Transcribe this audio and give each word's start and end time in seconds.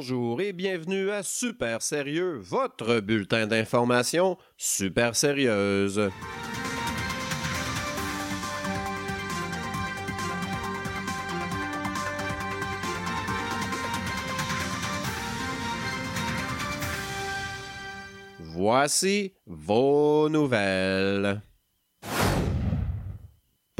Bonjour 0.00 0.40
et 0.40 0.54
bienvenue 0.54 1.10
à 1.10 1.22
Super 1.22 1.82
Sérieux, 1.82 2.38
votre 2.38 3.00
bulletin 3.00 3.46
d'information 3.46 4.38
super 4.56 5.14
sérieuse. 5.14 6.08
Voici 18.38 19.34
vos 19.44 20.30
nouvelles. 20.30 21.42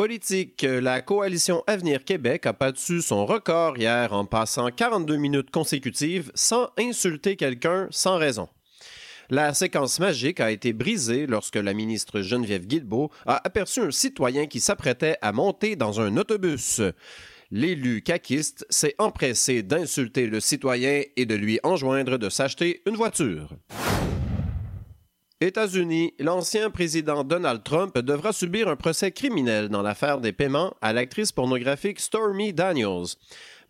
Politique, 0.00 0.62
la 0.62 1.02
coalition 1.02 1.62
Avenir 1.66 2.06
Québec 2.06 2.46
a 2.46 2.54
battu 2.54 3.02
son 3.02 3.26
record 3.26 3.76
hier 3.76 4.14
en 4.14 4.24
passant 4.24 4.70
42 4.70 5.18
minutes 5.18 5.50
consécutives 5.50 6.32
sans 6.34 6.70
insulter 6.78 7.36
quelqu'un 7.36 7.86
sans 7.90 8.16
raison. 8.16 8.48
La 9.28 9.52
séquence 9.52 10.00
magique 10.00 10.40
a 10.40 10.52
été 10.52 10.72
brisée 10.72 11.26
lorsque 11.26 11.56
la 11.56 11.74
ministre 11.74 12.22
Geneviève 12.22 12.66
Guilbeault 12.66 13.10
a 13.26 13.46
aperçu 13.46 13.80
un 13.80 13.90
citoyen 13.90 14.46
qui 14.46 14.60
s'apprêtait 14.60 15.18
à 15.20 15.32
monter 15.32 15.76
dans 15.76 16.00
un 16.00 16.16
autobus. 16.16 16.80
L'élu 17.50 18.00
caquiste 18.00 18.64
s'est 18.70 18.94
empressé 18.96 19.62
d'insulter 19.62 20.28
le 20.28 20.40
citoyen 20.40 21.02
et 21.14 21.26
de 21.26 21.34
lui 21.34 21.60
enjoindre 21.62 22.16
de 22.16 22.30
s'acheter 22.30 22.80
une 22.86 22.96
voiture. 22.96 23.50
États-Unis, 25.42 26.12
l'ancien 26.18 26.68
président 26.68 27.24
Donald 27.24 27.62
Trump 27.62 27.98
devra 27.98 28.30
subir 28.30 28.68
un 28.68 28.76
procès 28.76 29.10
criminel 29.10 29.70
dans 29.70 29.80
l'affaire 29.80 30.20
des 30.20 30.32
paiements 30.32 30.74
à 30.82 30.92
l'actrice 30.92 31.32
pornographique 31.32 31.98
Stormy 31.98 32.52
Daniels. 32.52 33.16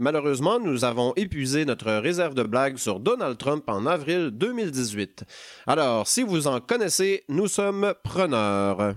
Malheureusement, 0.01 0.59
nous 0.59 0.85
avons 0.85 1.15
épuisé 1.15 1.65
notre 1.65 1.93
réserve 1.93 2.35
de 2.35 2.43
blagues 2.43 2.77
sur 2.77 2.99
Donald 2.99 3.39
Trump 3.39 3.63
en 3.69 3.87
avril 3.87 4.31
2018. 4.33 5.23
Alors, 5.69 6.09
si 6.09 6.25
vous 6.25 6.49
en 6.49 6.59
connaissez, 6.61 7.23
nous 7.29 7.47
sommes 7.47 7.95
preneurs. 8.03 8.97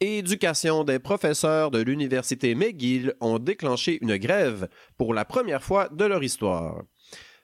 Éducation 0.00 0.82
des 0.82 0.98
professeurs 0.98 1.70
de 1.70 1.80
l'Université 1.80 2.56
McGill 2.56 3.14
ont 3.20 3.38
déclenché 3.38 3.98
une 4.02 4.16
grève 4.16 4.66
pour 4.98 5.14
la 5.14 5.24
première 5.24 5.62
fois 5.62 5.88
de 5.90 6.04
leur 6.06 6.24
histoire. 6.24 6.82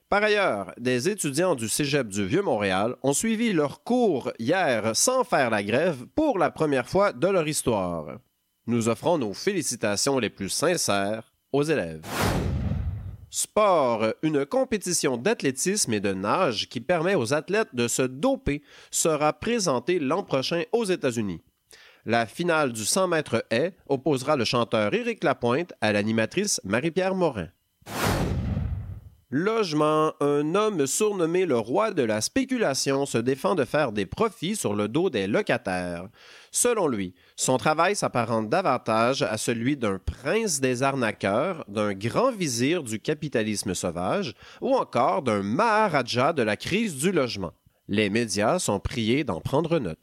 Par 0.08 0.22
ailleurs, 0.22 0.72
des 0.78 1.10
étudiants 1.10 1.54
du 1.54 1.68
Cégep 1.68 2.08
du 2.08 2.24
Vieux-Montréal 2.24 2.96
ont 3.02 3.12
suivi 3.12 3.52
leur 3.52 3.82
cours 3.84 4.32
hier 4.38 4.96
sans 4.96 5.22
faire 5.22 5.50
la 5.50 5.62
grève 5.62 6.06
pour 6.14 6.38
la 6.38 6.50
première 6.50 6.88
fois 6.88 7.12
de 7.12 7.28
leur 7.28 7.46
histoire. 7.46 8.18
Nous 8.66 8.88
offrons 8.88 9.18
nos 9.18 9.34
félicitations 9.34 10.18
les 10.18 10.30
plus 10.30 10.48
sincères 10.48 11.30
aux 11.52 11.62
élèves. 11.62 12.06
Sport, 13.28 14.14
une 14.22 14.46
compétition 14.46 15.18
d'athlétisme 15.18 15.92
et 15.92 16.00
de 16.00 16.14
nage 16.14 16.70
qui 16.70 16.80
permet 16.80 17.14
aux 17.14 17.34
athlètes 17.34 17.74
de 17.74 17.86
se 17.86 18.00
doper 18.00 18.62
sera 18.90 19.34
présentée 19.34 19.98
l'an 19.98 20.22
prochain 20.22 20.62
aux 20.72 20.86
États-Unis. 20.86 21.42
La 22.06 22.24
finale 22.24 22.72
du 22.72 22.86
100 22.86 23.08
mètres 23.08 23.44
haies 23.50 23.76
opposera 23.90 24.36
le 24.36 24.46
chanteur 24.46 24.94
Éric 24.94 25.22
Lapointe 25.22 25.74
à 25.82 25.92
l'animatrice 25.92 26.62
Marie-Pierre 26.64 27.14
Morin. 27.14 27.48
Logement, 29.30 30.14
un 30.22 30.54
homme 30.54 30.86
surnommé 30.86 31.44
le 31.44 31.58
roi 31.58 31.90
de 31.90 32.02
la 32.02 32.22
spéculation 32.22 33.04
se 33.04 33.18
défend 33.18 33.54
de 33.54 33.66
faire 33.66 33.92
des 33.92 34.06
profits 34.06 34.56
sur 34.56 34.74
le 34.74 34.88
dos 34.88 35.10
des 35.10 35.26
locataires. 35.26 36.08
Selon 36.50 36.88
lui, 36.88 37.12
son 37.36 37.58
travail 37.58 37.94
s'apparente 37.94 38.48
davantage 38.48 39.20
à 39.20 39.36
celui 39.36 39.76
d'un 39.76 39.98
prince 39.98 40.60
des 40.60 40.82
arnaqueurs, 40.82 41.66
d'un 41.68 41.92
grand 41.92 42.32
vizir 42.32 42.82
du 42.82 43.00
capitalisme 43.00 43.74
sauvage 43.74 44.32
ou 44.62 44.74
encore 44.74 45.20
d'un 45.20 45.42
maharaja 45.42 46.32
de 46.32 46.42
la 46.42 46.56
crise 46.56 46.96
du 46.96 47.12
logement. 47.12 47.52
Les 47.86 48.08
médias 48.08 48.58
sont 48.58 48.80
priés 48.80 49.24
d'en 49.24 49.42
prendre 49.42 49.78
note. 49.78 49.98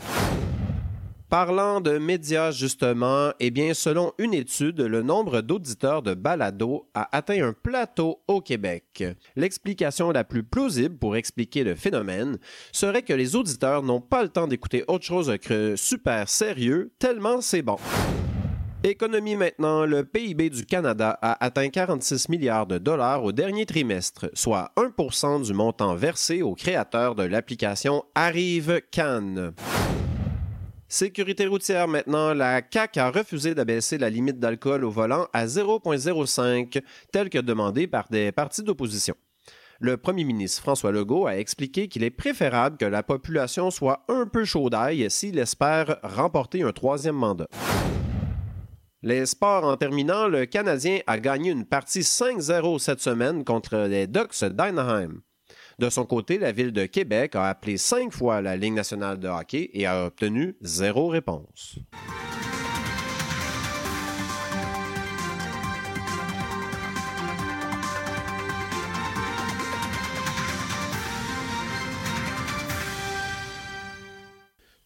Parlant 1.29 1.81
de 1.81 1.97
médias 1.97 2.51
justement, 2.51 3.31
eh 3.39 3.49
bien 3.49 3.73
selon 3.73 4.13
une 4.19 4.35
étude, 4.35 4.79
le 4.79 5.01
nombre 5.01 5.41
d'auditeurs 5.41 6.03
de 6.03 6.13
balado 6.13 6.87
a 6.93 7.09
atteint 7.17 7.43
un 7.43 7.53
plateau 7.53 8.21
au 8.27 8.41
Québec. 8.41 9.03
L'explication 9.35 10.11
la 10.11 10.23
plus 10.23 10.43
plausible 10.43 10.97
pour 10.97 11.15
expliquer 11.15 11.63
le 11.63 11.73
phénomène 11.73 12.37
serait 12.71 13.01
que 13.01 13.13
les 13.13 13.35
auditeurs 13.35 13.81
n'ont 13.81 14.01
pas 14.01 14.21
le 14.21 14.29
temps 14.29 14.47
d'écouter 14.47 14.83
autre 14.87 15.03
chose 15.03 15.35
que 15.41 15.75
super 15.75 16.29
sérieux, 16.29 16.91
tellement 16.99 17.41
c'est 17.41 17.63
bon. 17.63 17.77
Économie 18.83 19.35
maintenant, 19.35 19.83
le 19.83 20.05
PIB 20.05 20.51
du 20.51 20.63
Canada 20.63 21.17
a 21.23 21.43
atteint 21.43 21.69
46 21.69 22.29
milliards 22.29 22.67
de 22.67 22.77
dollars 22.77 23.23
au 23.23 23.31
dernier 23.31 23.65
trimestre, 23.65 24.29
soit 24.35 24.71
1% 24.77 25.43
du 25.43 25.53
montant 25.55 25.95
versé 25.95 26.43
aux 26.43 26.53
créateurs 26.53 27.15
de 27.15 27.23
l'application 27.23 28.03
Arrive 28.13 28.81
Cannes. 28.91 29.53
Sécurité 30.87 31.47
routière 31.47 31.87
maintenant, 31.87 32.33
la 32.35 32.61
CAC 32.61 32.97
a 32.97 33.09
refusé 33.09 33.55
d'abaisser 33.55 33.97
la 33.97 34.09
limite 34.11 34.39
d'alcool 34.39 34.85
au 34.85 34.91
volant 34.91 35.27
à 35.33 35.47
0,05, 35.47 36.81
tel 37.11 37.29
que 37.29 37.39
demandé 37.39 37.87
par 37.87 38.07
des 38.09 38.31
partis 38.31 38.61
d'opposition. 38.61 39.15
Le 39.79 39.97
premier 39.97 40.23
ministre 40.23 40.61
François 40.61 40.91
Legault 40.91 41.25
a 41.25 41.37
expliqué 41.37 41.87
qu'il 41.87 42.03
est 42.03 42.11
préférable 42.11 42.77
que 42.77 42.85
la 42.85 43.03
population 43.03 43.71
soit 43.71 44.05
un 44.07 44.27
peu 44.27 44.45
chaud 44.45 44.69
s'il 45.09 45.39
espère 45.39 45.97
remporter 46.03 46.61
un 46.61 46.71
troisième 46.71 47.15
mandat. 47.15 47.47
Les 49.01 49.25
sports 49.25 49.65
en 49.65 49.77
terminant, 49.77 50.27
le 50.27 50.45
Canadien 50.45 50.99
a 51.07 51.19
gagné 51.19 51.51
une 51.51 51.65
partie 51.65 52.01
5-0 52.01 52.79
cette 52.79 53.01
semaine 53.01 53.43
contre 53.43 53.77
les 53.87 54.07
Ducks 54.07 54.45
d'Anaheim. 54.45 55.21
De 55.77 55.89
son 55.89 56.05
côté, 56.05 56.37
la 56.37 56.53
ville 56.53 56.71
de 56.71 56.85
Québec 56.85 57.35
a 57.35 57.49
appelé 57.49 57.77
cinq 57.77 58.13
fois 58.13 58.41
la 58.41 58.55
Ligue 58.55 58.73
nationale 58.73 59.19
de 59.19 59.27
hockey 59.27 59.69
et 59.73 59.85
a 59.85 60.05
obtenu 60.05 60.55
zéro 60.61 61.07
réponse. 61.07 61.79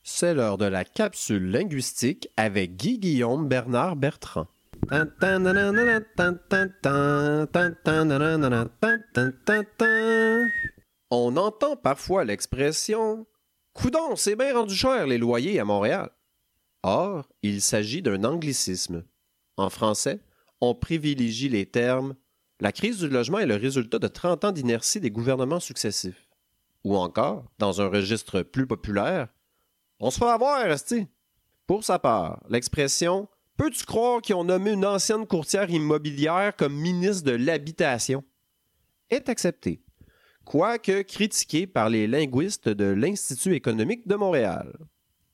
C'est 0.03 0.33
l'heure 0.33 0.57
de 0.57 0.65
la 0.65 0.83
capsule 0.83 1.51
linguistique 1.51 2.29
avec 2.35 2.75
Guy 2.75 2.99
Guillaume 2.99 3.47
Bernard 3.47 3.95
Bertrand. 3.95 4.47
On 11.11 11.37
entend 11.37 11.75
parfois 11.75 12.23
l'expression 12.23 13.25
Coudon, 13.73 14.15
c'est 14.15 14.35
bien 14.35 14.53
rendu 14.53 14.75
cher 14.75 15.07
les 15.07 15.17
loyers 15.17 15.59
à 15.59 15.65
Montréal. 15.65 16.11
Or, 16.83 17.27
il 17.41 17.61
s'agit 17.61 18.01
d'un 18.01 18.23
anglicisme. 18.23 19.05
En 19.57 19.69
français, 19.69 20.21
on 20.61 20.75
privilégie 20.75 21.49
les 21.49 21.65
termes 21.65 22.15
La 22.59 22.71
crise 22.71 22.99
du 22.99 23.09
logement 23.09 23.39
est 23.39 23.47
le 23.47 23.55
résultat 23.55 23.99
de 23.99 24.07
30 24.07 24.45
ans 24.45 24.51
d'inertie 24.51 24.99
des 24.99 25.11
gouvernements 25.11 25.59
successifs. 25.59 26.27
Ou 26.83 26.95
encore, 26.95 27.45
dans 27.57 27.81
un 27.81 27.87
registre 27.87 28.41
plus 28.41 28.67
populaire, 28.67 29.29
On 29.99 30.11
se 30.11 30.19
fait 30.19 30.25
avoir, 30.25 30.65
Esti. 30.65 31.07
Pour 31.65 31.83
sa 31.83 31.99
part, 31.99 32.43
l'expression 32.49 33.27
Peux-tu 33.57 33.83
croire 33.85 34.21
qu'ils 34.21 34.35
ont 34.35 34.45
nommé 34.45 34.71
une 34.71 34.85
ancienne 34.85 35.27
courtière 35.27 35.69
immobilière 35.69 36.55
comme 36.55 36.73
ministre 36.73 37.25
de 37.25 37.31
l'Habitation 37.31 38.23
est 39.09 39.27
acceptée 39.27 39.81
quoique 40.49 41.03
critiqué 41.03 41.67
par 41.67 41.89
les 41.89 42.07
linguistes 42.07 42.69
de 42.69 42.85
l'Institut 42.85 43.53
économique 43.53 44.07
de 44.07 44.15
Montréal. 44.15 44.73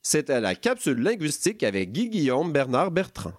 C'était 0.02 0.42
la 0.42 0.56
capsule 0.56 1.00
linguistique 1.02 1.64
avec 1.64 1.94
Guy 1.94 2.10
Guillaume 2.10 2.52
Bernard 2.52 2.92
Bertrand. 2.92 3.32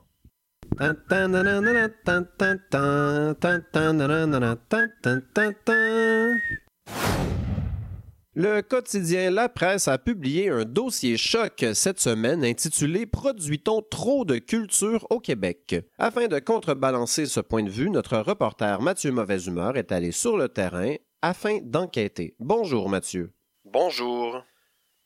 Le 8.38 8.61
quotidien 8.62 9.31
La 9.31 9.49
Presse 9.50 9.88
a 9.88 9.99
publié 9.99 10.49
un 10.49 10.64
dossier 10.64 11.19
choc 11.19 11.64
cette 11.75 12.00
semaine 12.00 12.43
intitulé 12.43 13.05
Produit-on 13.05 13.82
trop 13.82 14.25
de 14.25 14.38
culture 14.38 15.06
au 15.11 15.20
Québec? 15.20 15.76
Afin 15.99 16.26
de 16.26 16.38
contrebalancer 16.38 17.26
ce 17.26 17.40
point 17.40 17.62
de 17.62 17.70
vue, 17.70 17.90
notre 17.90 18.17
reporter 18.17 18.81
Mathieu 18.81 19.12
Mauvaise 19.12 19.46
Humeur 19.46 19.76
est 19.76 19.93
allé 19.93 20.11
sur 20.11 20.38
le 20.38 20.49
terrain 20.49 20.96
afin 21.26 21.58
d'enquêter. 21.61 22.37
Bonjour 22.38 22.88
Mathieu. 22.88 23.32
Bonjour. 23.64 24.44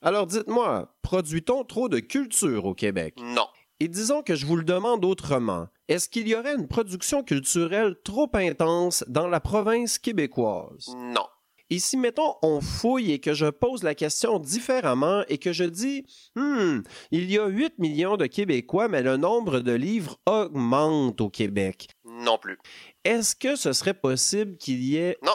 Alors 0.03 0.27
dites-moi, 0.27 0.95
produit-on 1.01 1.65
trop 1.65 1.89
de 1.89 1.99
culture 1.99 2.67
au 2.67 2.75
Québec? 2.75 3.15
Non. 3.19 3.47
Et 3.81 3.89
disons 3.89 4.23
que 4.23 4.35
je 4.35 4.45
vous 4.45 4.57
le 4.57 4.65
demande 4.65 5.03
autrement. 5.07 5.69
Est-ce 5.89 6.11
qu'il 6.11 6.29
y 6.29 6.35
aurait 6.35 6.55
une 6.55 6.69
production 6.69 7.23
culturelle 7.23 7.97
trop 8.05 8.29
intense 8.35 9.03
dans 9.09 9.29
la 9.29 9.41
province 9.41 9.99
québécoise? 9.99 10.95
Non. 10.95 11.27
Et 11.71 11.79
si, 11.79 11.97
mettons, 11.97 12.35
on 12.43 12.61
fouille 12.61 13.13
et 13.13 13.21
que 13.21 13.33
je 13.33 13.47
pose 13.47 13.85
la 13.85 13.95
question 13.95 14.41
différemment 14.41 15.23
et 15.29 15.39
que 15.39 15.53
je 15.53 15.65
dis, 15.65 16.05
hmm, 16.35 16.81
il 17.13 17.31
y 17.31 17.39
a 17.39 17.47
8 17.47 17.79
millions 17.79 18.17
de 18.17 18.27
Québécois, 18.27 18.89
mais 18.89 19.03
le 19.03 19.17
nombre 19.17 19.61
de 19.61 19.73
livres 19.73 20.19
augmente 20.27 21.21
au 21.21 21.31
Québec. 21.31 21.89
Non 22.05 22.39
plus. 22.39 22.59
Est-ce 23.05 23.37
que 23.37 23.55
ce 23.55 23.73
serait 23.73 23.95
possible 23.95 24.57
qu'il 24.57 24.83
y 24.83 24.97
ait... 24.97 25.17
Non, 25.23 25.33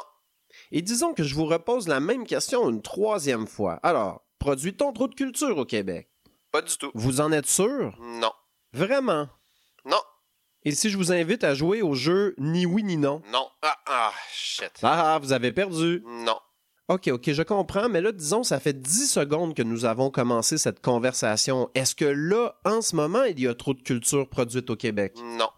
Et 0.76 0.82
disons 0.82 1.14
que 1.14 1.24
je 1.24 1.36
vous 1.36 1.46
repose 1.46 1.88
la 1.88 2.02
même 2.02 2.28
question 2.28 2.70
une 2.70 2.82
troisième 2.82 3.48
fois. 3.48 3.80
Alors, 3.82 4.26
produit-on 4.40 4.92
trop 4.92 5.08
de 5.08 5.16
culture 5.16 5.58
au 5.58 5.64
Québec? 5.64 6.10
Pas 6.52 6.62
du 6.62 6.78
tout. 6.78 6.92
Vous 6.94 7.22
en 7.22 7.32
êtes 7.32 7.48
sûr? 7.48 7.98
Non. 8.02 8.34
Vraiment? 8.74 9.30
Non. 9.86 10.02
Et 10.64 10.72
si 10.72 10.90
je 10.90 10.98
vous 10.98 11.14
invite 11.14 11.46
à 11.46 11.54
jouer 11.54 11.82
au 11.82 11.94
jeu 11.94 12.36
Ni 12.38 12.66
oui 12.66 12.84
ni 12.84 12.98
non? 12.98 13.22
Non. 13.32 13.48
Ah, 13.62 13.78
ah, 13.86 14.12
shit. 14.34 14.74
Ah, 14.84 15.18
vous 15.22 15.32
avez 15.32 15.54
perdu. 15.54 16.04
Non. 16.06 16.38
OK, 16.90 17.08
OK, 17.08 17.32
je 17.32 17.42
comprends, 17.42 17.88
mais 17.88 18.02
là, 18.02 18.12
disons, 18.12 18.44
ça 18.44 18.60
fait 18.60 18.74
10 18.74 19.10
secondes 19.10 19.56
que 19.56 19.64
nous 19.64 19.86
avons 19.86 20.12
commencé 20.12 20.58
cette 20.58 20.82
conversation. 20.82 21.70
Est-ce 21.74 21.96
que 21.96 22.04
là, 22.04 22.60
en 22.66 22.82
ce 22.82 22.98
moment, 22.98 23.24
il 23.24 23.40
y 23.40 23.48
a 23.48 23.56
trop 23.56 23.74
de 23.74 23.82
culture 23.82 24.28
produite 24.28 24.70
au 24.70 24.76
Québec? 24.76 25.16
Non. 25.24 25.50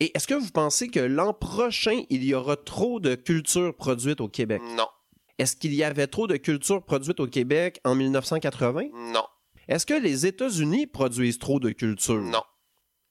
Et 0.00 0.16
est-ce 0.16 0.26
que 0.26 0.34
vous 0.34 0.50
pensez 0.50 0.88
que 0.88 1.00
l'an 1.00 1.34
prochain, 1.34 2.02
il 2.08 2.24
y 2.24 2.34
aura 2.34 2.56
trop 2.56 3.00
de 3.00 3.14
culture 3.14 3.74
produite 3.76 4.20
au 4.20 4.28
Québec? 4.28 4.62
Non. 4.76 4.88
Est-ce 5.38 5.56
qu'il 5.56 5.74
y 5.74 5.84
avait 5.84 6.06
trop 6.06 6.26
de 6.26 6.36
culture 6.36 6.82
produite 6.82 7.20
au 7.20 7.26
Québec 7.26 7.80
en 7.84 7.94
1980? 7.94 8.88
Non. 9.12 9.24
Est-ce 9.68 9.86
que 9.86 9.94
les 9.94 10.26
États-Unis 10.26 10.86
produisent 10.86 11.38
trop 11.38 11.60
de 11.60 11.70
culture? 11.70 12.20
Non. 12.20 12.42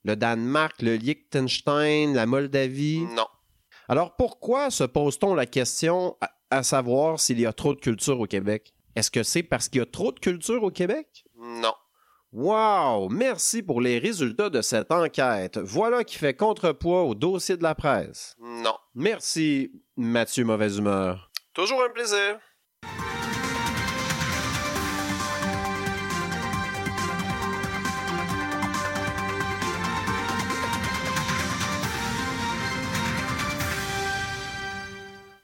Le 0.04 0.16
Danemark, 0.16 0.82
le 0.82 0.96
Liechtenstein, 0.96 2.14
la 2.14 2.26
Moldavie? 2.26 3.02
Non. 3.16 3.28
Alors 3.88 4.16
pourquoi 4.16 4.70
se 4.70 4.84
pose-t-on 4.84 5.34
la 5.36 5.46
question 5.46 6.18
à, 6.22 6.32
à 6.50 6.64
savoir 6.64 7.20
s'il 7.20 7.40
y 7.40 7.46
a 7.46 7.54
trop 7.54 7.74
de 7.74 7.80
culture 7.80 8.20
au 8.20 8.26
Québec? 8.26 8.74
Est-ce 8.96 9.12
que 9.12 9.24
c'est 9.24 9.44
parce 9.44 9.70
qu'il 9.70 9.80
y 9.80 9.82
a 9.82 9.86
trop 9.86 10.12
de 10.12 10.20
culture 10.20 10.64
au 10.64 10.72
Québec? 10.72 11.24
Non. 11.38 11.74
Wow! 12.32 13.10
Merci 13.10 13.64
pour 13.64 13.82
les 13.82 13.98
résultats 13.98 14.52
de 14.52 14.62
cette 14.62 14.92
enquête. 14.92 15.58
Voilà 15.58 16.04
qui 16.04 16.18
fait 16.18 16.36
contrepoids 16.36 17.04
au 17.04 17.16
dossier 17.16 17.58
de 17.58 17.64
la 17.64 17.74
presse. 17.74 18.36
Non. 18.40 18.76
Merci, 18.94 19.72
Mathieu 19.98 20.46
Mauvaise 20.46 20.78
Humeur. 20.78 21.32
Toujours 21.54 21.84
un 21.84 21.90
plaisir. 21.90 22.40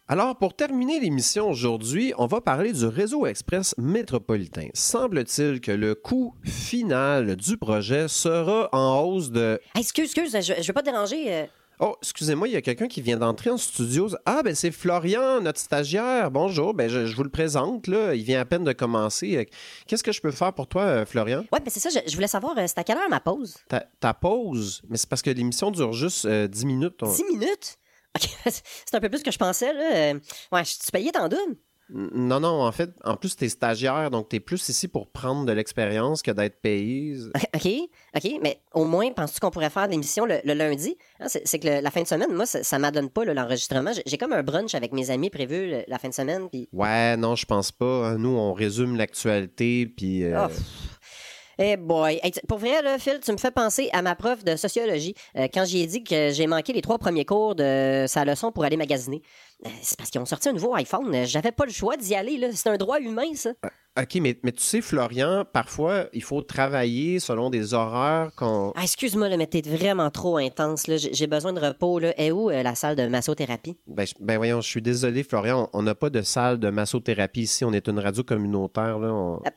Alors, 0.07 0.35
pour 0.37 0.53
terminer 0.55 0.99
l'émission 0.99 1.49
aujourd'hui, 1.49 2.13
on 2.19 2.27
va 2.27 2.39
parler 2.39 2.71
du 2.73 2.85
réseau 2.85 3.25
express 3.25 3.73
métropolitain. 3.79 4.67
Semble-t-il 4.75 5.61
que 5.61 5.71
le 5.71 5.95
coût 5.95 6.35
final 6.43 7.35
du 7.35 7.57
projet 7.57 8.07
sera 8.07 8.69
en 8.71 8.99
hausse 9.01 9.31
de... 9.31 9.59
Hey, 9.73 9.81
excuse, 9.81 10.11
excuse, 10.15 10.31
je, 10.45 10.61
je 10.61 10.67
veux 10.67 10.73
pas 10.73 10.81
te 10.81 10.91
déranger. 10.91 11.33
euh. 11.33 11.45
Oh, 11.79 11.95
excusez-moi, 12.03 12.47
il 12.47 12.53
y 12.53 12.55
a 12.55 12.61
quelqu'un 12.61 12.87
qui 12.87 13.01
vient 13.01 13.17
d'entrer 13.17 13.49
en 13.49 13.57
studio. 13.57 14.07
Ah, 14.27 14.43
ben 14.43 14.53
c'est 14.53 14.69
Florian, 14.71 15.41
notre 15.41 15.59
stagiaire. 15.59 16.29
Bonjour, 16.29 16.75
ben 16.75 16.87
je, 16.87 17.07
je 17.07 17.15
vous 17.15 17.23
le 17.23 17.29
présente, 17.31 17.87
là. 17.87 18.13
Il 18.13 18.23
vient 18.23 18.39
à 18.39 18.45
peine 18.45 18.63
de 18.63 18.71
commencer. 18.73 19.35
Euh, 19.37 19.43
Qu'est-ce 19.87 20.03
que 20.03 20.11
je 20.13 20.21
peux 20.21 20.31
faire 20.31 20.53
pour 20.53 20.67
toi, 20.67 20.83
euh, 20.83 21.05
Florian? 21.07 21.39
Ouais, 21.51 21.59
ben 21.59 21.69
c'est 21.69 21.79
ça, 21.81 21.89
je, 21.89 22.07
je 22.09 22.15
voulais 22.15 22.27
savoir, 22.27 22.53
c'est 22.67 22.77
à 22.77 22.83
quelle 22.83 22.97
heure 22.97 23.09
ma 23.09 23.19
pause? 23.19 23.55
Ta, 23.67 23.83
ta 23.99 24.13
pause? 24.13 24.83
Mais 24.87 24.97
c'est 24.97 25.09
parce 25.09 25.23
que 25.23 25.31
l'émission 25.31 25.71
dure 25.71 25.91
juste 25.93 26.25
euh, 26.25 26.47
10 26.47 26.65
minutes. 26.67 27.01
on- 27.01 27.11
10 27.11 27.23
minutes? 27.33 27.77
C'est 28.45 28.95
un 28.95 28.99
peu 28.99 29.09
plus 29.09 29.23
que 29.23 29.31
je 29.31 29.37
pensais, 29.37 29.73
là. 29.73 29.95
Euh, 30.13 30.19
Ouais, 30.51 30.63
je 30.63 30.71
suis 30.71 30.91
payé 30.91 31.11
en 31.19 31.27
double. 31.27 31.57
Non, 31.87 32.39
non, 32.39 32.63
en 32.63 32.71
fait, 32.71 32.89
en 33.03 33.15
plus, 33.15 33.35
t'es 33.35 33.47
stagiaire, 33.47 34.09
donc 34.09 34.27
t'es 34.29 34.39
plus 34.39 34.69
ici 34.69 34.87
pour 34.87 35.07
prendre 35.07 35.45
de 35.45 35.51
l'expérience 35.51 36.23
que 36.23 36.31
d'être 36.31 36.59
payé. 36.59 37.15
OK, 37.55 37.67
OK, 38.15 38.31
mais 38.41 38.59
au 38.73 38.85
moins, 38.85 39.11
penses-tu 39.11 39.39
qu'on 39.39 39.51
pourrait 39.51 39.69
faire 39.69 39.85
l'émission 39.87 40.25
le, 40.25 40.39
le 40.43 40.53
lundi? 40.55 40.97
Hein, 41.19 41.27
c'est 41.29 41.59
que 41.59 41.67
le- 41.67 41.81
la 41.81 41.91
fin 41.91 42.01
de 42.01 42.07
semaine, 42.07 42.33
moi, 42.33 42.47
ça, 42.47 42.63
ça 42.63 42.79
m'adonne 42.79 43.11
pas 43.11 43.23
l'enregistrement. 43.23 43.91
J'ai- 44.03 44.17
comme 44.17 44.33
un 44.33 44.41
brunch 44.41 44.73
avec 44.73 44.93
mes 44.93 45.11
amis 45.11 45.29
prévu 45.29 45.69
le- 45.69 45.83
la 45.87 45.99
fin 45.99 46.09
de 46.09 46.13
semaine. 46.15 46.49
Ouais, 46.73 47.17
non, 47.17 47.35
je 47.35 47.45
pense 47.45 47.71
pas. 47.71 48.15
Nous, 48.17 48.29
on 48.35 48.53
résume 48.53 48.95
l'actualité, 48.95 49.85
puis... 49.85 50.23
euh, 50.23 50.47
Oh, 50.47 50.51
Eh 51.57 51.77
boy. 51.77 52.19
Hey, 52.23 52.31
pour 52.47 52.57
vrai, 52.57 52.81
là, 52.81 52.97
Phil, 52.99 53.19
tu 53.23 53.31
me 53.31 53.37
fais 53.37 53.51
penser 53.51 53.89
à 53.93 54.01
ma 54.01 54.15
prof 54.15 54.43
de 54.43 54.55
sociologie 54.55 55.15
euh, 55.37 55.47
quand 55.53 55.65
j'ai 55.65 55.85
dit 55.87 56.03
que 56.03 56.31
j'ai 56.31 56.47
manqué 56.47 56.73
les 56.73 56.81
trois 56.81 56.97
premiers 56.97 57.25
cours 57.25 57.55
de 57.55 58.05
sa 58.07 58.25
leçon 58.25 58.51
pour 58.51 58.63
aller 58.65 58.77
magasiner. 58.77 59.21
Euh, 59.65 59.69
c'est 59.81 59.97
parce 59.97 60.09
qu'ils 60.09 60.19
ont 60.19 60.25
sorti 60.25 60.49
un 60.49 60.53
nouveau 60.53 60.73
iPhone. 60.75 61.13
Euh, 61.15 61.25
J'avais 61.25 61.51
pas 61.53 61.65
le 61.65 61.71
choix 61.71 61.95
d'y 61.97 62.13
aller. 62.15 62.37
là. 62.37 62.47
C'est 62.53 62.69
un 62.69 62.77
droit 62.77 62.99
humain, 62.99 63.33
ça. 63.35 63.51
OK, 63.97 64.15
mais, 64.15 64.37
mais 64.43 64.51
tu 64.51 64.61
sais, 64.61 64.81
Florian, 64.81 65.45
parfois, 65.51 66.07
il 66.11 66.21
faut 66.21 66.41
travailler 66.41 67.19
selon 67.21 67.49
des 67.49 67.73
horaires 67.73 68.31
qu'on... 68.35 68.73
Ah, 68.75 68.83
excuse-moi, 68.83 69.29
mais 69.37 69.47
t'es 69.47 69.61
vraiment 69.61 70.11
trop 70.11 70.35
intense. 70.35 70.87
là. 70.87 70.97
J'ai 70.97 71.27
besoin 71.27 71.53
de 71.53 71.61
repos. 71.61 71.99
Là. 71.99 72.13
Et 72.19 72.33
où 72.33 72.49
euh, 72.49 72.61
la 72.61 72.75
salle 72.75 72.97
de 72.97 73.07
massothérapie? 73.07 73.77
Ben, 73.87 74.05
ben 74.19 74.35
voyons, 74.35 74.59
je 74.59 74.67
suis 74.67 74.81
désolé, 74.81 75.23
Florian, 75.23 75.69
on 75.71 75.81
n'a 75.83 75.95
pas 75.95 76.09
de 76.09 76.21
salle 76.21 76.59
de 76.59 76.69
massothérapie 76.69 77.43
ici. 77.43 77.63
On 77.63 77.71
est 77.71 77.87
une 77.87 77.99
radio 77.99 78.23
communautaire, 78.23 78.99
là. 78.99 79.13
on- 79.13 79.37
Euh, 79.37 79.49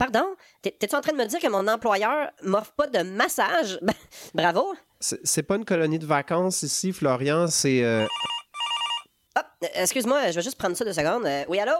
Pardon? 0.00 0.34
T'es- 0.62 0.70
T'es-tu 0.70 0.94
en 0.96 1.02
train 1.02 1.12
de 1.12 1.18
me 1.18 1.26
dire 1.26 1.38
que 1.40 1.46
mon 1.48 1.68
employeur 1.68 2.30
m'offre 2.42 2.72
pas 2.72 2.86
de 2.86 3.02
massage? 3.02 3.78
Ben, 3.84 3.92
Bravo! 4.32 4.74
C'est 4.98 5.42
pas 5.42 5.56
une 5.56 5.64
colonie 5.66 5.98
de 5.98 6.06
vacances 6.06 6.62
ici, 6.62 6.92
Florian, 6.94 7.46
c'est... 7.48 7.84
euh, 7.84 8.06
Hop, 9.36 9.46
euh, 9.62 9.66
excuse-moi, 9.74 10.30
je 10.30 10.36
vais 10.36 10.42
juste 10.42 10.56
prendre 10.58 10.74
ça 10.74 10.84
deux 10.86 10.92
secondes. 10.94 11.26
Euh, 11.26 11.44
oui, 11.48 11.58
allô? 11.60 11.74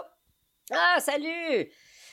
Ah, 0.71 0.97
salut! 0.99 1.67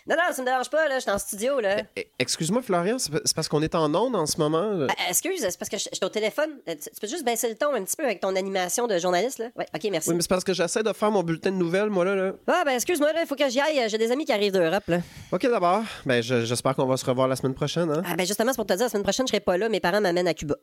Non, 0.09 0.17
non, 0.17 0.33
ça 0.33 0.41
me 0.41 0.47
dérange 0.47 0.71
pas, 0.71 0.89
là, 0.89 0.95
je 0.97 1.01
suis 1.03 1.11
en 1.11 1.19
studio, 1.19 1.61
là. 1.61 1.83
eh, 1.97 2.09
Excuse-moi, 2.19 2.63
Florian, 2.63 2.99
c'est 2.99 3.13
pa- 3.13 3.21
c'est 3.25 3.37
parce 3.37 3.47
qu'on 3.49 3.61
est 3.63 3.75
en 3.75 3.95
onde 3.95 4.17
en 4.17 4.25
ce 4.25 4.39
moment. 4.39 4.71
là. 4.71 4.87
Ah, 4.91 5.11
excuse, 5.11 5.41
c'est 5.41 5.59
parce 5.59 5.69
que 5.69 5.77
je 5.77 5.85
je 5.93 5.97
suis 5.97 6.05
au 6.05 6.09
téléphone. 6.09 6.51
Euh, 6.69 6.75
Tu, 6.75 6.91
tu 6.91 7.01
peux 7.01 7.07
juste 7.07 7.25
baisser 7.25 7.49
le 7.49 7.55
ton 7.57 7.75
un 7.75 7.83
petit 7.85 7.97
peu 7.97 8.05
avec 8.05 8.21
ton 8.21 8.35
animation 8.35 8.87
de 8.87 8.97
journaliste, 8.99 9.39
là? 9.39 9.47
Ouais, 9.57 9.67
ok, 9.75 9.89
merci. 9.91 10.09
Oui, 10.11 10.17
mais 10.17 10.23
c'est 10.23 10.29
parce 10.29 10.45
que 10.45 10.53
j'essaie 10.55 10.83
de 10.83 10.93
faire 10.93 11.11
mon 11.11 11.23
bulletin 11.23 11.51
de 11.51 11.57
nouvelles, 11.57 11.91
moi, 11.91 12.05
là. 12.05 12.15
là. 12.15 12.33
Ah, 12.47 12.63
ben, 12.65 12.73
excuse-moi, 12.73 13.13
là, 13.13 13.21
il 13.23 13.27
faut 13.27 13.37
que 13.37 13.49
j'y 13.51 13.61
aille. 13.61 13.89
J'ai 13.89 13.99
des 13.99 14.11
amis 14.11 14.25
qui 14.25 14.33
arrivent 14.33 14.53
d'Europe, 14.53 14.85
là. 14.89 14.99
OK, 15.33 15.43
d'abord. 15.43 15.83
Ben, 16.07 16.23
je- 16.23 16.45
j'espère 16.45 16.75
qu'on 16.75 16.87
va 16.87 16.97
se 16.97 17.05
revoir 17.05 17.29
la 17.29 17.37
semaine 17.37 17.55
prochaine, 17.55 17.91
hein. 17.91 18.03
Ah, 18.07 18.17
ben, 18.17 18.27
justement, 18.27 18.53
c'est 18.53 18.57
pour 18.57 18.67
te 18.67 18.73
dire, 18.75 18.85
la 18.85 18.89
semaine 18.89 19.03
prochaine, 19.03 19.27
je 19.27 19.33
serai 19.33 19.41
pas 19.41 19.57
là. 19.59 19.69
Mes 19.69 19.81
parents 19.81 20.01
m'amènent 20.01 20.29
à 20.29 20.35
Cuba. 20.35 20.57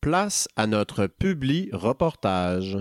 Place 0.00 0.48
à 0.56 0.66
notre 0.66 1.06
publi 1.06 1.68
reportage. 1.72 2.78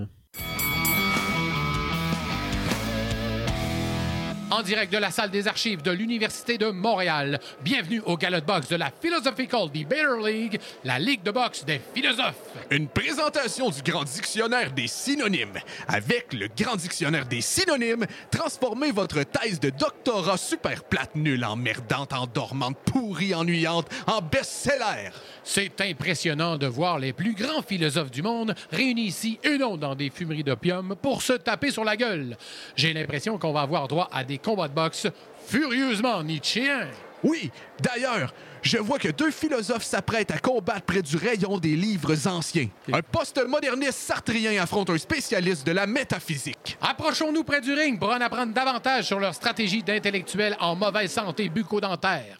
En 4.52 4.64
direct 4.64 4.92
de 4.92 4.98
la 4.98 5.12
salle 5.12 5.30
des 5.30 5.48
archives 5.48 5.84
de 5.84 5.92
l'Université 5.92 6.58
de 6.58 6.72
Montréal. 6.72 7.40
Bienvenue 7.62 8.02
au 8.08 8.18
Galop 8.18 8.40
de 8.40 8.46
boxe 8.46 8.68
de 8.70 8.78
la 8.78 8.90
Philosophical 9.00 9.70
Debater 9.72 10.18
League, 10.26 10.60
la 10.84 10.98
ligue 10.98 11.22
de 11.22 11.30
boxe 11.30 11.64
des 11.66 11.80
philosophes. 11.94 12.34
Une 12.72 12.88
présentation 12.88 13.70
du 13.70 13.84
Grand 13.84 14.04
Dictionnaire 14.04 14.72
des 14.72 14.88
synonymes. 14.88 15.60
Avec 15.88 16.34
le 16.34 16.48
Grand 16.58 16.78
Dictionnaire 16.78 17.28
des 17.28 17.42
synonymes, 17.42 18.08
transformez 18.32 18.92
votre 18.92 19.22
thèse 19.22 19.60
de 19.60 19.70
doctorat 19.70 20.38
super 20.38 20.84
plate, 20.84 21.16
nulle, 21.16 21.46
emmerdante, 21.46 22.14
endormante, 22.14 22.78
pourrie, 22.86 23.36
ennuyante, 23.36 23.88
en 24.08 24.20
best-seller. 24.20 25.12
C'est 25.44 25.80
impressionnant 25.82 26.58
de 26.58 26.66
voir 26.66 26.98
les 26.98 27.14
plus 27.14 27.36
grands 27.36 27.62
philosophes 27.62 28.12
du 28.12 28.24
monde 28.24 28.56
réunis 28.72 29.06
ici 29.06 29.40
et 29.44 29.60
non 29.60 29.78
dans 29.78 29.94
des 29.94 30.10
fumeries 30.10 30.44
d'opium 30.44 30.96
pour 31.00 31.22
se 31.22 31.34
taper 31.34 31.70
sur 31.70 31.84
la 31.84 31.96
gueule. 31.96 32.36
J'ai 32.76 32.94
l'impression 32.94 33.38
qu'on 33.38 33.54
va 33.54 33.62
avoir 33.62 33.88
droit 33.88 34.10
à 34.12 34.24
des 34.24 34.39
combats 34.44 34.68
de 34.68 34.74
boxe 34.74 35.08
furieusement 35.48 36.24
nietzschéens. 36.24 36.88
Oui, 37.24 37.52
d'ailleurs, 37.82 38.34
je 38.62 38.78
vois 38.78 39.00
que 39.00 39.10
deux 39.10 39.32
philosophes 39.32 39.84
s'apprêtent 39.84 40.32
à 40.32 40.38
combattre 40.38 40.84
près 40.84 41.02
du 41.02 41.18
rayon 41.18 41.58
des 41.58 41.76
livres 41.76 42.28
anciens. 42.28 42.68
Un 42.92 43.02
post-moderniste 43.02 44.00
sartrien 44.00 44.62
affronte 44.62 44.90
un 44.90 44.98
spécialiste 44.98 45.66
de 45.66 45.72
la 45.72 45.88
métaphysique. 45.88 46.78
Approchons-nous 46.82 47.44
près 47.44 47.62
du 47.62 47.74
ring 47.74 48.00
pour 48.00 48.10
en 48.10 48.22
apprendre 48.22 48.54
davantage 48.54 49.06
sur 49.06 49.20
leur 49.20 49.34
stratégie 49.34 49.84
d'intellectuels 49.84 50.58
en 50.60 50.76
mauvaise 50.76 51.12
santé 51.12 51.50
bucco-dentaire. 51.50 52.38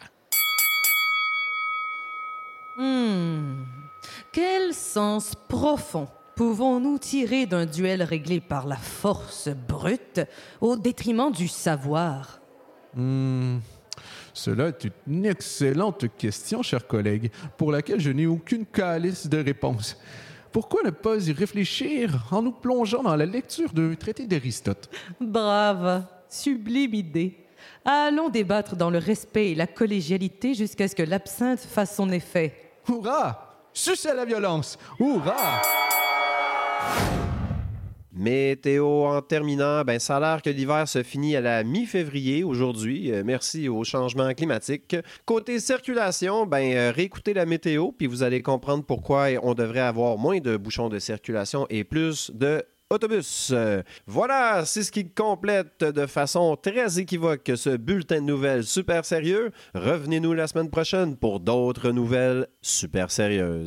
Hmm. 2.78 3.66
Quel 4.32 4.74
sens 4.74 5.34
profond 5.48 6.08
pouvons-nous 6.40 6.98
tirer 7.00 7.46
d'un 7.46 7.66
duel 7.66 8.02
réglé 8.02 8.40
par 8.40 8.66
la 8.66 8.78
force 8.78 9.50
brute 9.68 10.22
au 10.62 10.78
détriment 10.78 11.34
du 11.34 11.50
savoir? 11.50 12.40
Cela 14.34 14.70
est 14.70 14.88
une 15.06 15.26
excellente 15.26 16.06
question, 16.18 16.64
cher 16.64 16.88
collègue, 16.88 17.30
pour 17.58 17.74
laquelle 17.74 18.00
je 18.00 18.12
n'ai 18.12 18.26
aucune 18.26 18.66
calice 18.66 19.28
de 19.28 19.44
réponse. 19.44 19.98
Pourquoi 20.54 20.82
ne 20.84 20.92
pas 20.92 21.28
y 21.28 21.34
réfléchir 21.34 22.30
en 22.32 22.42
nous 22.42 22.54
plongeant 22.54 23.04
dans 23.04 23.18
la 23.18 23.26
lecture 23.26 23.74
d'un 23.74 23.96
traité 23.96 24.26
d'Aristote? 24.26 24.90
Brave, 25.20 26.06
sublime 26.30 26.94
idée. 26.94 27.36
Allons 27.84 28.30
débattre 28.30 28.78
dans 28.78 28.90
le 28.90 29.00
respect 29.00 29.52
et 29.52 29.56
la 29.56 29.68
collégialité 29.68 30.54
jusqu'à 30.54 30.88
ce 30.88 30.96
que 30.96 31.04
l'absinthe 31.04 31.60
fasse 31.60 31.98
son 31.98 32.10
effet. 32.12 32.72
Hurrah! 32.88 33.68
Sucez 33.74 34.14
la 34.14 34.24
violence! 34.24 34.80
Hurrah! 35.02 35.89
Météo 38.20 39.06
en 39.06 39.22
terminant, 39.22 39.84
ben 39.86 39.98
ça 39.98 40.18
a 40.18 40.20
l'air 40.20 40.42
que 40.42 40.50
l'hiver 40.50 40.86
se 40.90 41.04
finit 41.04 41.38
à 41.38 41.42
la 41.42 41.64
mi-février 41.64 42.44
aujourd'hui. 42.44 43.14
euh, 43.14 43.24
merci 43.26 43.70
au 43.70 43.86
changement 43.86 44.34
climatique. 44.34 44.98
Côté 45.26 45.58
circulation, 45.62 46.46
ben 46.46 46.76
euh, 46.76 46.92
réécoutez 46.94 47.34
la 47.34 47.46
météo 47.46 47.94
puis 47.94 48.08
vous 48.08 48.22
allez 48.22 48.42
comprendre 48.42 48.84
pourquoi 48.84 49.28
on 49.42 49.54
devrait 49.54 49.80
avoir 49.80 50.18
moins 50.18 50.40
de 50.40 50.58
bouchons 50.58 50.90
de 50.90 51.00
circulation 51.00 51.66
et 51.70 51.86
plus 51.86 52.30
de 52.34 52.62
autobus. 52.90 53.52
Euh, 53.54 53.84
voilà, 54.08 54.66
c'est 54.66 54.84
ce 54.84 54.92
qui 54.92 55.10
complète 55.10 55.84
de 55.84 56.06
façon 56.08 56.56
très 56.56 57.00
équivoque 57.00 57.52
ce 57.56 57.78
bulletin 57.78 58.18
de 58.18 58.26
nouvelles 58.26 58.64
super 58.64 59.06
sérieux. 59.06 59.52
Revenez-nous 59.76 60.34
la 60.34 60.48
semaine 60.48 60.70
prochaine 60.70 61.16
pour 61.16 61.40
d'autres 61.40 61.92
nouvelles 61.92 62.48
super 62.62 63.12
sérieuses. 63.12 63.58